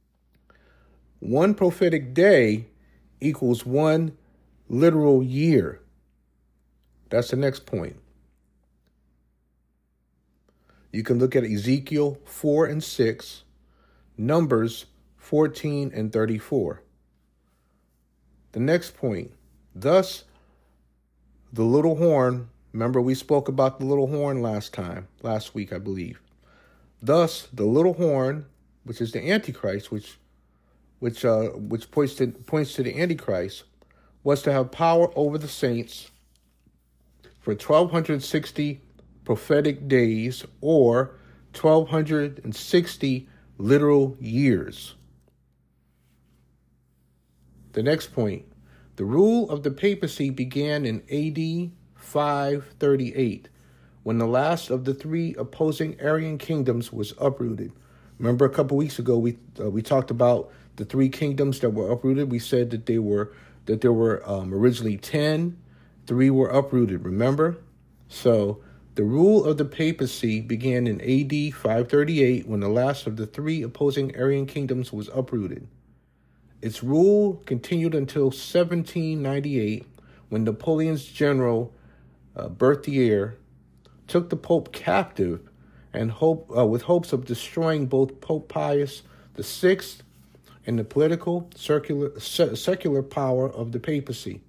One 1.20 1.52
prophetic 1.52 2.14
day 2.14 2.68
equals 3.20 3.66
one 3.66 4.16
literal 4.70 5.22
year. 5.22 5.82
That's 7.10 7.32
the 7.32 7.36
next 7.36 7.66
point. 7.66 7.96
You 10.90 11.02
can 11.02 11.18
look 11.18 11.36
at 11.36 11.44
Ezekiel 11.44 12.18
4 12.24 12.66
and 12.66 12.82
6 12.82 13.42
Numbers 14.18 14.86
14 15.16 15.92
and 15.94 16.12
34. 16.12 16.82
The 18.52 18.60
next 18.60 18.96
point, 18.96 19.32
thus 19.74 20.24
the 21.52 21.64
little 21.64 21.96
horn, 21.96 22.48
remember 22.72 23.00
we 23.00 23.14
spoke 23.14 23.48
about 23.48 23.78
the 23.78 23.86
little 23.86 24.06
horn 24.06 24.40
last 24.40 24.72
time, 24.72 25.08
last 25.22 25.54
week, 25.54 25.72
I 25.72 25.78
believe. 25.78 26.20
Thus 27.02 27.48
the 27.52 27.64
little 27.64 27.94
horn, 27.94 28.46
which 28.84 29.00
is 29.00 29.12
the 29.12 29.30
Antichrist, 29.30 29.90
which 29.90 30.18
which 30.98 31.24
uh, 31.24 31.48
which 31.50 31.90
points 31.90 32.14
to 32.14 32.28
points 32.28 32.74
to 32.74 32.82
the 32.82 32.98
Antichrist, 32.98 33.64
was 34.24 34.42
to 34.42 34.52
have 34.52 34.70
power 34.70 35.10
over 35.14 35.36
the 35.36 35.48
saints 35.48 36.10
for 37.40 37.50
1260 37.50 38.80
prophetic 39.24 39.86
days 39.88 40.44
or 40.60 41.16
1260 41.52 43.28
literal 43.58 44.16
years. 44.20 44.94
The 47.72 47.82
next 47.82 48.12
point 48.14 48.44
the 48.96 49.04
rule 49.04 49.50
of 49.50 49.62
the 49.62 49.70
papacy 49.70 50.30
began 50.30 50.86
in 50.86 51.02
AD 51.10 51.70
538 51.96 53.48
when 54.02 54.18
the 54.18 54.26
last 54.26 54.70
of 54.70 54.84
the 54.84 54.94
three 54.94 55.34
opposing 55.34 56.00
Arian 56.00 56.38
kingdoms 56.38 56.92
was 56.92 57.12
uprooted. 57.20 57.72
Remember 58.18 58.46
a 58.46 58.50
couple 58.50 58.76
weeks 58.76 58.98
ago 58.98 59.18
we 59.18 59.36
uh, 59.60 59.70
we 59.70 59.82
talked 59.82 60.10
about 60.10 60.50
the 60.76 60.84
three 60.84 61.08
kingdoms 61.08 61.60
that 61.60 61.70
were 61.70 61.90
uprooted. 61.90 62.30
We 62.30 62.38
said 62.38 62.70
that 62.70 62.86
they 62.86 62.98
were 62.98 63.32
that 63.66 63.80
there 63.80 63.92
were 63.92 64.22
um, 64.28 64.54
originally 64.54 64.96
10, 64.96 65.56
three 66.06 66.30
were 66.30 66.48
uprooted, 66.48 67.04
remember? 67.04 67.58
So 68.08 68.62
the 68.96 69.04
rule 69.04 69.44
of 69.44 69.58
the 69.58 69.64
papacy 69.66 70.40
began 70.40 70.86
in 70.86 71.02
AD 71.02 71.54
538 71.54 72.48
when 72.48 72.60
the 72.60 72.68
last 72.68 73.06
of 73.06 73.16
the 73.16 73.26
three 73.26 73.62
opposing 73.62 74.16
Arian 74.16 74.46
kingdoms 74.46 74.90
was 74.90 75.10
uprooted. 75.14 75.68
Its 76.62 76.82
rule 76.82 77.42
continued 77.44 77.94
until 77.94 78.24
1798 78.24 79.84
when 80.30 80.44
Napoleon's 80.44 81.04
general 81.04 81.74
uh, 82.34 82.48
Berthier 82.48 83.36
took 84.06 84.30
the 84.30 84.36
Pope 84.36 84.72
captive 84.72 85.46
and 85.92 86.10
hope 86.10 86.50
uh, 86.56 86.64
with 86.64 86.82
hopes 86.82 87.12
of 87.12 87.26
destroying 87.26 87.84
both 87.86 88.22
Pope 88.22 88.48
Pius 88.48 89.02
VI 89.36 89.80
and 90.66 90.78
the 90.78 90.84
political 90.84 91.50
circular, 91.54 92.18
secular 92.18 93.02
power 93.02 93.46
of 93.50 93.72
the 93.72 93.78
papacy. 93.78 94.40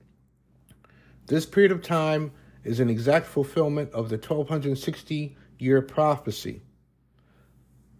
This 1.25 1.45
period 1.45 1.73
of 1.73 1.81
time 1.81 2.31
is 2.67 2.79
an 2.81 2.89
exact 2.89 3.25
fulfillment 3.25 3.91
of 3.93 4.09
the 4.09 4.17
1260 4.17 5.37
year 5.57 5.81
prophecy. 5.81 6.61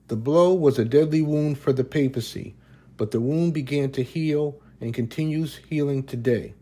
The 0.08 0.18
blow 0.18 0.54
was 0.54 0.78
a 0.78 0.86
deadly 0.86 1.22
wound 1.22 1.58
for 1.58 1.72
the 1.72 1.84
papacy, 1.84 2.56
but 2.98 3.12
the 3.12 3.22
wound 3.22 3.54
began 3.54 3.92
to 3.94 4.04
heal 4.04 4.62
and 4.82 4.94
continues 4.94 5.56
healing 5.56 6.04
today. 6.04 6.54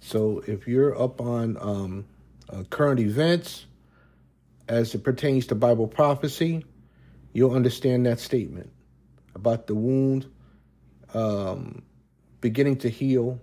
So 0.00 0.42
if 0.46 0.66
you're 0.66 1.00
up 1.00 1.20
on 1.20 1.56
um, 1.60 2.04
uh, 2.50 2.64
current 2.64 2.98
events 2.98 3.66
as 4.68 4.94
it 4.94 5.04
pertains 5.04 5.46
to 5.46 5.54
Bible 5.54 5.86
prophecy, 5.86 6.64
you'll 7.32 7.54
understand 7.54 8.04
that 8.06 8.18
statement 8.18 8.70
about 9.34 9.68
the 9.68 9.74
wound 9.76 10.26
um, 11.14 11.82
beginning 12.40 12.78
to 12.78 12.88
heal 12.88 13.40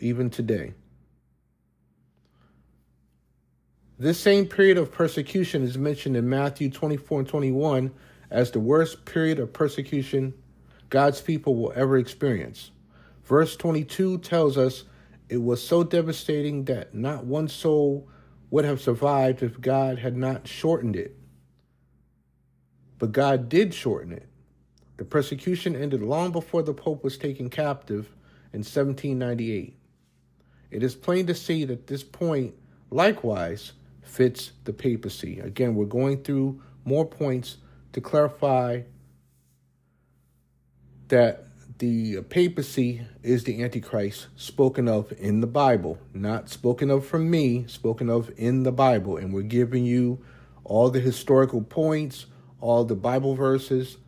even 0.00 0.30
today. 0.30 0.72
This 4.00 4.20
same 4.20 4.46
period 4.46 4.78
of 4.78 4.92
persecution 4.92 5.64
is 5.64 5.76
mentioned 5.76 6.16
in 6.16 6.28
Matthew 6.28 6.70
24 6.70 7.20
and 7.20 7.28
21 7.28 7.92
as 8.30 8.52
the 8.52 8.60
worst 8.60 9.04
period 9.04 9.40
of 9.40 9.52
persecution 9.52 10.34
God's 10.88 11.20
people 11.20 11.56
will 11.56 11.72
ever 11.74 11.98
experience. 11.98 12.70
Verse 13.24 13.56
22 13.56 14.18
tells 14.18 14.56
us 14.56 14.84
it 15.28 15.42
was 15.42 15.60
so 15.60 15.82
devastating 15.82 16.64
that 16.66 16.94
not 16.94 17.24
one 17.24 17.48
soul 17.48 18.08
would 18.50 18.64
have 18.64 18.80
survived 18.80 19.42
if 19.42 19.60
God 19.60 19.98
had 19.98 20.16
not 20.16 20.46
shortened 20.46 20.94
it. 20.94 21.16
But 23.00 23.10
God 23.10 23.48
did 23.48 23.74
shorten 23.74 24.12
it. 24.12 24.28
The 24.96 25.04
persecution 25.04 25.74
ended 25.74 26.02
long 26.02 26.30
before 26.30 26.62
the 26.62 26.72
Pope 26.72 27.02
was 27.02 27.18
taken 27.18 27.50
captive 27.50 28.06
in 28.52 28.60
1798. 28.60 29.76
It 30.70 30.82
is 30.84 30.94
plain 30.94 31.26
to 31.26 31.34
see 31.34 31.64
that 31.64 31.88
this 31.88 32.04
point, 32.04 32.54
likewise, 32.90 33.72
fits 34.08 34.52
the 34.64 34.72
papacy. 34.72 35.38
Again, 35.40 35.74
we're 35.74 35.84
going 35.84 36.22
through 36.22 36.60
more 36.84 37.04
points 37.04 37.58
to 37.92 38.00
clarify 38.00 38.82
that 41.08 41.44
the 41.78 42.20
papacy 42.22 43.02
is 43.22 43.44
the 43.44 43.62
Antichrist 43.62 44.26
spoken 44.36 44.88
of 44.88 45.12
in 45.18 45.40
the 45.40 45.46
Bible, 45.46 45.98
not 46.12 46.48
spoken 46.48 46.90
of 46.90 47.06
from 47.06 47.30
me, 47.30 47.66
spoken 47.68 48.10
of 48.10 48.32
in 48.36 48.64
the 48.64 48.72
Bible. 48.72 49.16
And 49.16 49.32
we're 49.32 49.42
giving 49.42 49.84
you 49.84 50.24
all 50.64 50.90
the 50.90 51.00
historical 51.00 51.62
points, 51.62 52.26
all 52.60 52.84
the 52.84 52.96
Bible 52.96 53.34
verses 53.34 53.98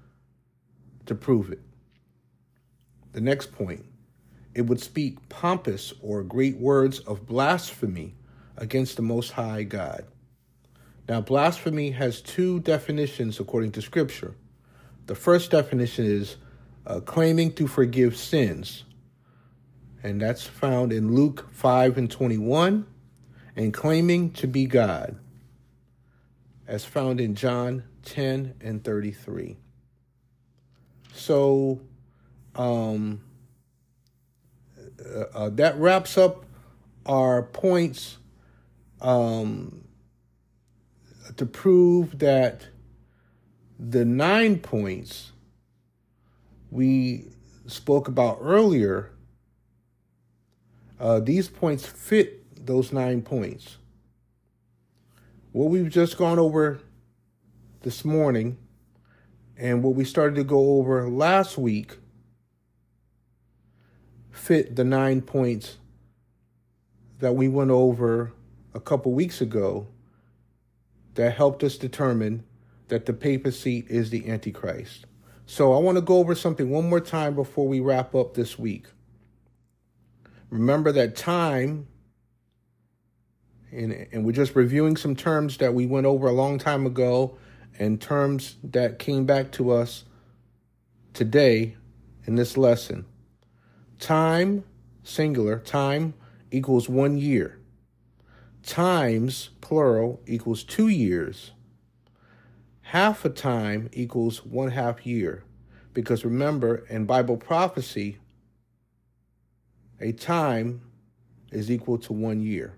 to 1.06 1.14
prove 1.14 1.52
it. 1.52 1.60
The 3.12 3.20
next 3.20 3.52
point 3.52 3.84
it 4.52 4.62
would 4.62 4.80
speak 4.80 5.28
pompous 5.28 5.92
or 6.02 6.24
great 6.24 6.56
words 6.56 6.98
of 7.00 7.26
blasphemy 7.26 8.14
against 8.60 8.96
the 8.96 9.02
Most 9.02 9.32
High 9.32 9.64
God. 9.64 10.04
Now, 11.08 11.20
blasphemy 11.20 11.90
has 11.90 12.20
two 12.20 12.60
definitions 12.60 13.40
according 13.40 13.72
to 13.72 13.82
Scripture. 13.82 14.36
The 15.06 15.16
first 15.16 15.50
definition 15.50 16.04
is 16.04 16.36
uh, 16.86 17.00
claiming 17.00 17.52
to 17.54 17.66
forgive 17.66 18.16
sins. 18.16 18.84
And 20.02 20.20
that's 20.20 20.46
found 20.46 20.92
in 20.92 21.14
Luke 21.14 21.48
5 21.50 21.98
and 21.98 22.10
21, 22.10 22.86
and 23.56 23.74
claiming 23.74 24.30
to 24.34 24.46
be 24.46 24.66
God, 24.66 25.16
as 26.66 26.84
found 26.84 27.20
in 27.20 27.34
John 27.34 27.82
10 28.04 28.54
and 28.60 28.84
33. 28.84 29.56
So, 31.12 31.80
um, 32.54 33.20
uh, 35.04 35.18
uh, 35.34 35.48
that 35.50 35.76
wraps 35.78 36.16
up 36.16 36.44
our 37.04 37.42
points 37.42 38.18
um, 39.00 39.84
to 41.36 41.46
prove 41.46 42.18
that 42.18 42.66
the 43.78 44.04
nine 44.04 44.58
points 44.58 45.32
we 46.70 47.26
spoke 47.66 48.08
about 48.08 48.38
earlier, 48.40 49.10
uh, 50.98 51.20
these 51.20 51.48
points 51.48 51.86
fit 51.86 52.66
those 52.66 52.92
nine 52.92 53.22
points. 53.22 53.78
What 55.52 55.70
we've 55.70 55.90
just 55.90 56.16
gone 56.16 56.38
over 56.38 56.80
this 57.82 58.04
morning 58.04 58.58
and 59.56 59.82
what 59.82 59.94
we 59.94 60.04
started 60.04 60.36
to 60.36 60.44
go 60.44 60.78
over 60.78 61.08
last 61.08 61.58
week 61.58 61.96
fit 64.30 64.76
the 64.76 64.84
nine 64.84 65.20
points 65.20 65.78
that 67.18 67.34
we 67.34 67.48
went 67.48 67.70
over 67.70 68.32
a 68.74 68.80
couple 68.80 69.12
weeks 69.12 69.40
ago 69.40 69.86
that 71.14 71.34
helped 71.34 71.62
us 71.62 71.76
determine 71.76 72.44
that 72.88 73.06
the 73.06 73.12
papacy 73.12 73.84
is 73.88 74.10
the 74.10 74.28
Antichrist. 74.28 75.06
So 75.46 75.72
I 75.72 75.78
want 75.78 75.96
to 75.96 76.02
go 76.02 76.18
over 76.18 76.34
something 76.34 76.70
one 76.70 76.88
more 76.88 77.00
time 77.00 77.34
before 77.34 77.66
we 77.66 77.80
wrap 77.80 78.14
up 78.14 78.34
this 78.34 78.58
week. 78.58 78.86
Remember 80.48 80.92
that 80.92 81.16
time, 81.16 81.86
and, 83.70 84.08
and 84.12 84.24
we're 84.24 84.32
just 84.32 84.56
reviewing 84.56 84.96
some 84.96 85.14
terms 85.14 85.58
that 85.58 85.74
we 85.74 85.86
went 85.86 86.06
over 86.06 86.28
a 86.28 86.32
long 86.32 86.58
time 86.58 86.86
ago 86.86 87.36
and 87.78 88.00
terms 88.00 88.56
that 88.64 88.98
came 88.98 89.26
back 89.26 89.52
to 89.52 89.70
us 89.70 90.04
today 91.14 91.76
in 92.26 92.34
this 92.34 92.56
lesson. 92.56 93.06
Time, 93.98 94.64
singular, 95.02 95.58
time 95.58 96.14
equals 96.50 96.88
one 96.88 97.16
year. 97.16 97.59
Times, 98.62 99.50
plural, 99.60 100.20
equals 100.26 100.64
two 100.64 100.88
years 100.88 101.52
half 102.90 103.24
a 103.24 103.30
time 103.30 103.88
equals 103.92 104.44
one 104.44 104.72
half 104.72 105.06
year. 105.06 105.44
Because 105.94 106.24
remember, 106.24 106.84
in 106.88 107.04
Bible 107.04 107.36
prophecy, 107.36 108.18
a 110.00 110.10
time 110.10 110.80
is 111.52 111.70
equal 111.70 111.98
to 111.98 112.12
one 112.12 112.40
year. 112.42 112.74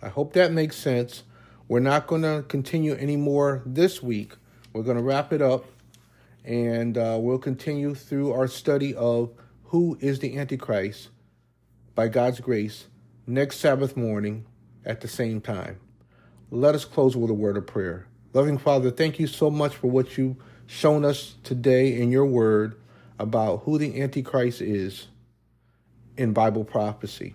I 0.00 0.08
hope 0.08 0.32
that 0.34 0.52
makes 0.52 0.76
sense. 0.76 1.24
We're 1.66 1.80
not 1.80 2.06
going 2.06 2.22
to 2.22 2.44
continue 2.46 2.92
anymore 2.94 3.62
this 3.66 4.00
week. 4.00 4.34
We're 4.72 4.84
going 4.84 4.96
to 4.96 5.02
wrap 5.02 5.32
it 5.32 5.42
up 5.42 5.64
and 6.44 6.96
uh, 6.96 7.18
we'll 7.20 7.38
continue 7.38 7.96
through 7.96 8.32
our 8.32 8.46
study 8.46 8.94
of 8.94 9.32
who 9.64 9.98
is 10.00 10.20
the 10.20 10.38
Antichrist 10.38 11.08
by 11.96 12.06
God's 12.06 12.38
grace 12.38 12.86
next 13.26 13.58
Sabbath 13.58 13.96
morning 13.96 14.46
at 14.84 15.00
the 15.00 15.08
same 15.08 15.40
time. 15.40 15.78
Let 16.50 16.74
us 16.74 16.84
close 16.84 17.16
with 17.16 17.30
a 17.30 17.34
word 17.34 17.56
of 17.56 17.66
prayer. 17.66 18.06
Loving 18.32 18.58
Father, 18.58 18.90
thank 18.90 19.18
you 19.18 19.26
so 19.26 19.50
much 19.50 19.74
for 19.74 19.90
what 19.90 20.16
you've 20.16 20.36
shown 20.66 21.04
us 21.04 21.34
today 21.42 22.00
in 22.00 22.12
your 22.12 22.26
word 22.26 22.80
about 23.18 23.62
who 23.64 23.76
the 23.78 24.00
Antichrist 24.00 24.60
is 24.60 25.08
in 26.16 26.32
Bible 26.32 26.64
prophecy. 26.64 27.34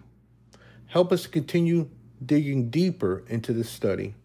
Help 0.88 1.12
us 1.12 1.24
to 1.24 1.30
continue 1.30 1.90
digging 2.26 2.70
deeper 2.70 3.24
into 3.28 3.54
this 3.54 3.70
study. 3.70 4.16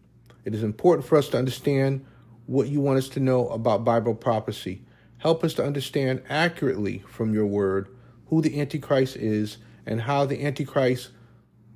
It 0.45 0.55
is 0.55 0.63
important 0.63 1.05
for 1.05 1.17
us 1.17 1.29
to 1.29 1.37
understand 1.37 2.05
what 2.45 2.67
you 2.67 2.79
want 2.79 2.97
us 2.97 3.09
to 3.09 3.19
know 3.19 3.47
about 3.49 3.83
Bible 3.83 4.15
prophecy. 4.15 4.81
Help 5.17 5.43
us 5.43 5.53
to 5.55 5.63
understand 5.63 6.23
accurately 6.29 7.03
from 7.07 7.33
your 7.33 7.45
word 7.45 7.87
who 8.27 8.41
the 8.41 8.59
Antichrist 8.59 9.15
is 9.17 9.57
and 9.85 10.01
how 10.01 10.25
the 10.25 10.43
Antichrist 10.43 11.09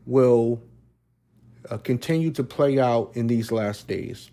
will 0.05 0.61
uh, 1.69 1.77
continue 1.77 2.31
to 2.31 2.43
play 2.43 2.79
out 2.79 3.11
in 3.13 3.27
these 3.27 3.51
last 3.51 3.87
days 3.87 4.29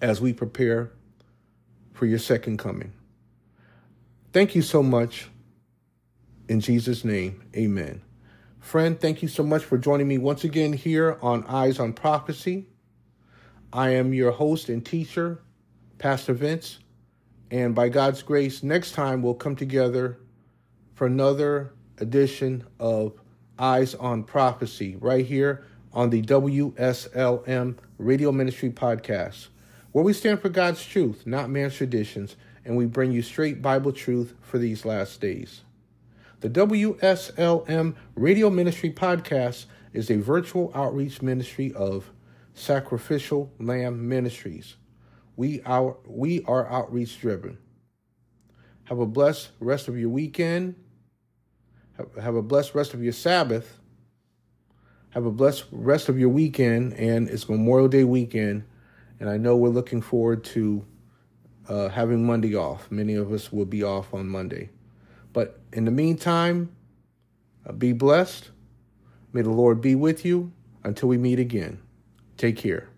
as 0.00 0.20
we 0.20 0.32
prepare 0.32 0.92
for 1.92 2.06
your 2.06 2.18
second 2.18 2.58
coming. 2.58 2.92
Thank 4.32 4.54
you 4.54 4.62
so 4.62 4.82
much. 4.82 5.28
In 6.48 6.60
Jesus' 6.60 7.04
name, 7.04 7.42
amen. 7.56 8.02
Friend, 8.60 9.00
thank 9.00 9.22
you 9.22 9.28
so 9.28 9.42
much 9.42 9.64
for 9.64 9.78
joining 9.78 10.08
me 10.08 10.18
once 10.18 10.44
again 10.44 10.72
here 10.72 11.18
on 11.22 11.44
Eyes 11.46 11.78
on 11.78 11.92
Prophecy. 11.92 12.66
I 13.72 13.90
am 13.90 14.12
your 14.12 14.32
host 14.32 14.68
and 14.68 14.84
teacher, 14.84 15.40
Pastor 15.98 16.34
Vince. 16.34 16.78
And 17.50 17.74
by 17.74 17.88
God's 17.88 18.22
grace, 18.22 18.62
next 18.62 18.92
time 18.92 19.22
we'll 19.22 19.34
come 19.34 19.56
together 19.56 20.18
for 20.94 21.06
another 21.06 21.72
edition 21.98 22.64
of 22.80 23.12
Eyes 23.58 23.94
on 23.94 24.24
Prophecy 24.24 24.96
right 25.00 25.24
here 25.24 25.64
on 25.96 26.10
the 26.10 26.22
WSLM 26.22 27.76
Radio 27.98 28.30
Ministry 28.30 28.70
Podcast 28.70 29.48
where 29.96 30.04
we 30.04 30.12
stand 30.12 30.42
for 30.42 30.50
God's 30.50 30.84
truth, 30.84 31.26
not 31.26 31.48
man's 31.48 31.74
traditions, 31.74 32.36
and 32.66 32.76
we 32.76 32.84
bring 32.84 33.12
you 33.12 33.22
straight 33.22 33.62
Bible 33.62 33.92
truth 33.92 34.34
for 34.42 34.58
these 34.58 34.84
last 34.84 35.22
days. 35.22 35.62
The 36.40 36.50
WSLM 36.50 37.94
Radio 38.14 38.50
Ministry 38.50 38.90
Podcast 38.90 39.64
is 39.94 40.10
a 40.10 40.18
virtual 40.18 40.70
outreach 40.74 41.22
ministry 41.22 41.72
of 41.72 42.10
Sacrificial 42.52 43.50
Lamb 43.58 44.06
Ministries. 44.06 44.76
We 45.34 45.62
our 45.62 45.96
we 46.06 46.44
are 46.44 46.68
outreach 46.68 47.18
driven. 47.18 47.56
Have 48.84 48.98
a 48.98 49.06
blessed 49.06 49.48
rest 49.60 49.88
of 49.88 49.98
your 49.98 50.10
weekend. 50.10 50.74
Have, 51.96 52.14
have 52.22 52.34
a 52.34 52.42
blessed 52.42 52.74
rest 52.74 52.92
of 52.92 53.02
your 53.02 53.14
Sabbath. 53.14 53.78
Have 55.16 55.24
a 55.24 55.30
blessed 55.30 55.64
rest 55.72 56.10
of 56.10 56.18
your 56.18 56.28
weekend, 56.28 56.92
and 56.92 57.26
it's 57.30 57.48
Memorial 57.48 57.88
Day 57.88 58.04
weekend, 58.04 58.64
and 59.18 59.30
I 59.30 59.38
know 59.38 59.56
we're 59.56 59.70
looking 59.70 60.02
forward 60.02 60.44
to 60.44 60.84
uh, 61.70 61.88
having 61.88 62.26
Monday 62.26 62.54
off. 62.54 62.90
Many 62.90 63.14
of 63.14 63.32
us 63.32 63.50
will 63.50 63.64
be 63.64 63.82
off 63.82 64.12
on 64.12 64.28
Monday, 64.28 64.68
but 65.32 65.58
in 65.72 65.86
the 65.86 65.90
meantime, 65.90 66.76
uh, 67.66 67.72
be 67.72 67.94
blessed. 67.94 68.50
May 69.32 69.40
the 69.40 69.48
Lord 69.48 69.80
be 69.80 69.94
with 69.94 70.22
you 70.22 70.52
until 70.84 71.08
we 71.08 71.16
meet 71.16 71.38
again. 71.38 71.80
Take 72.36 72.58
care. 72.58 72.90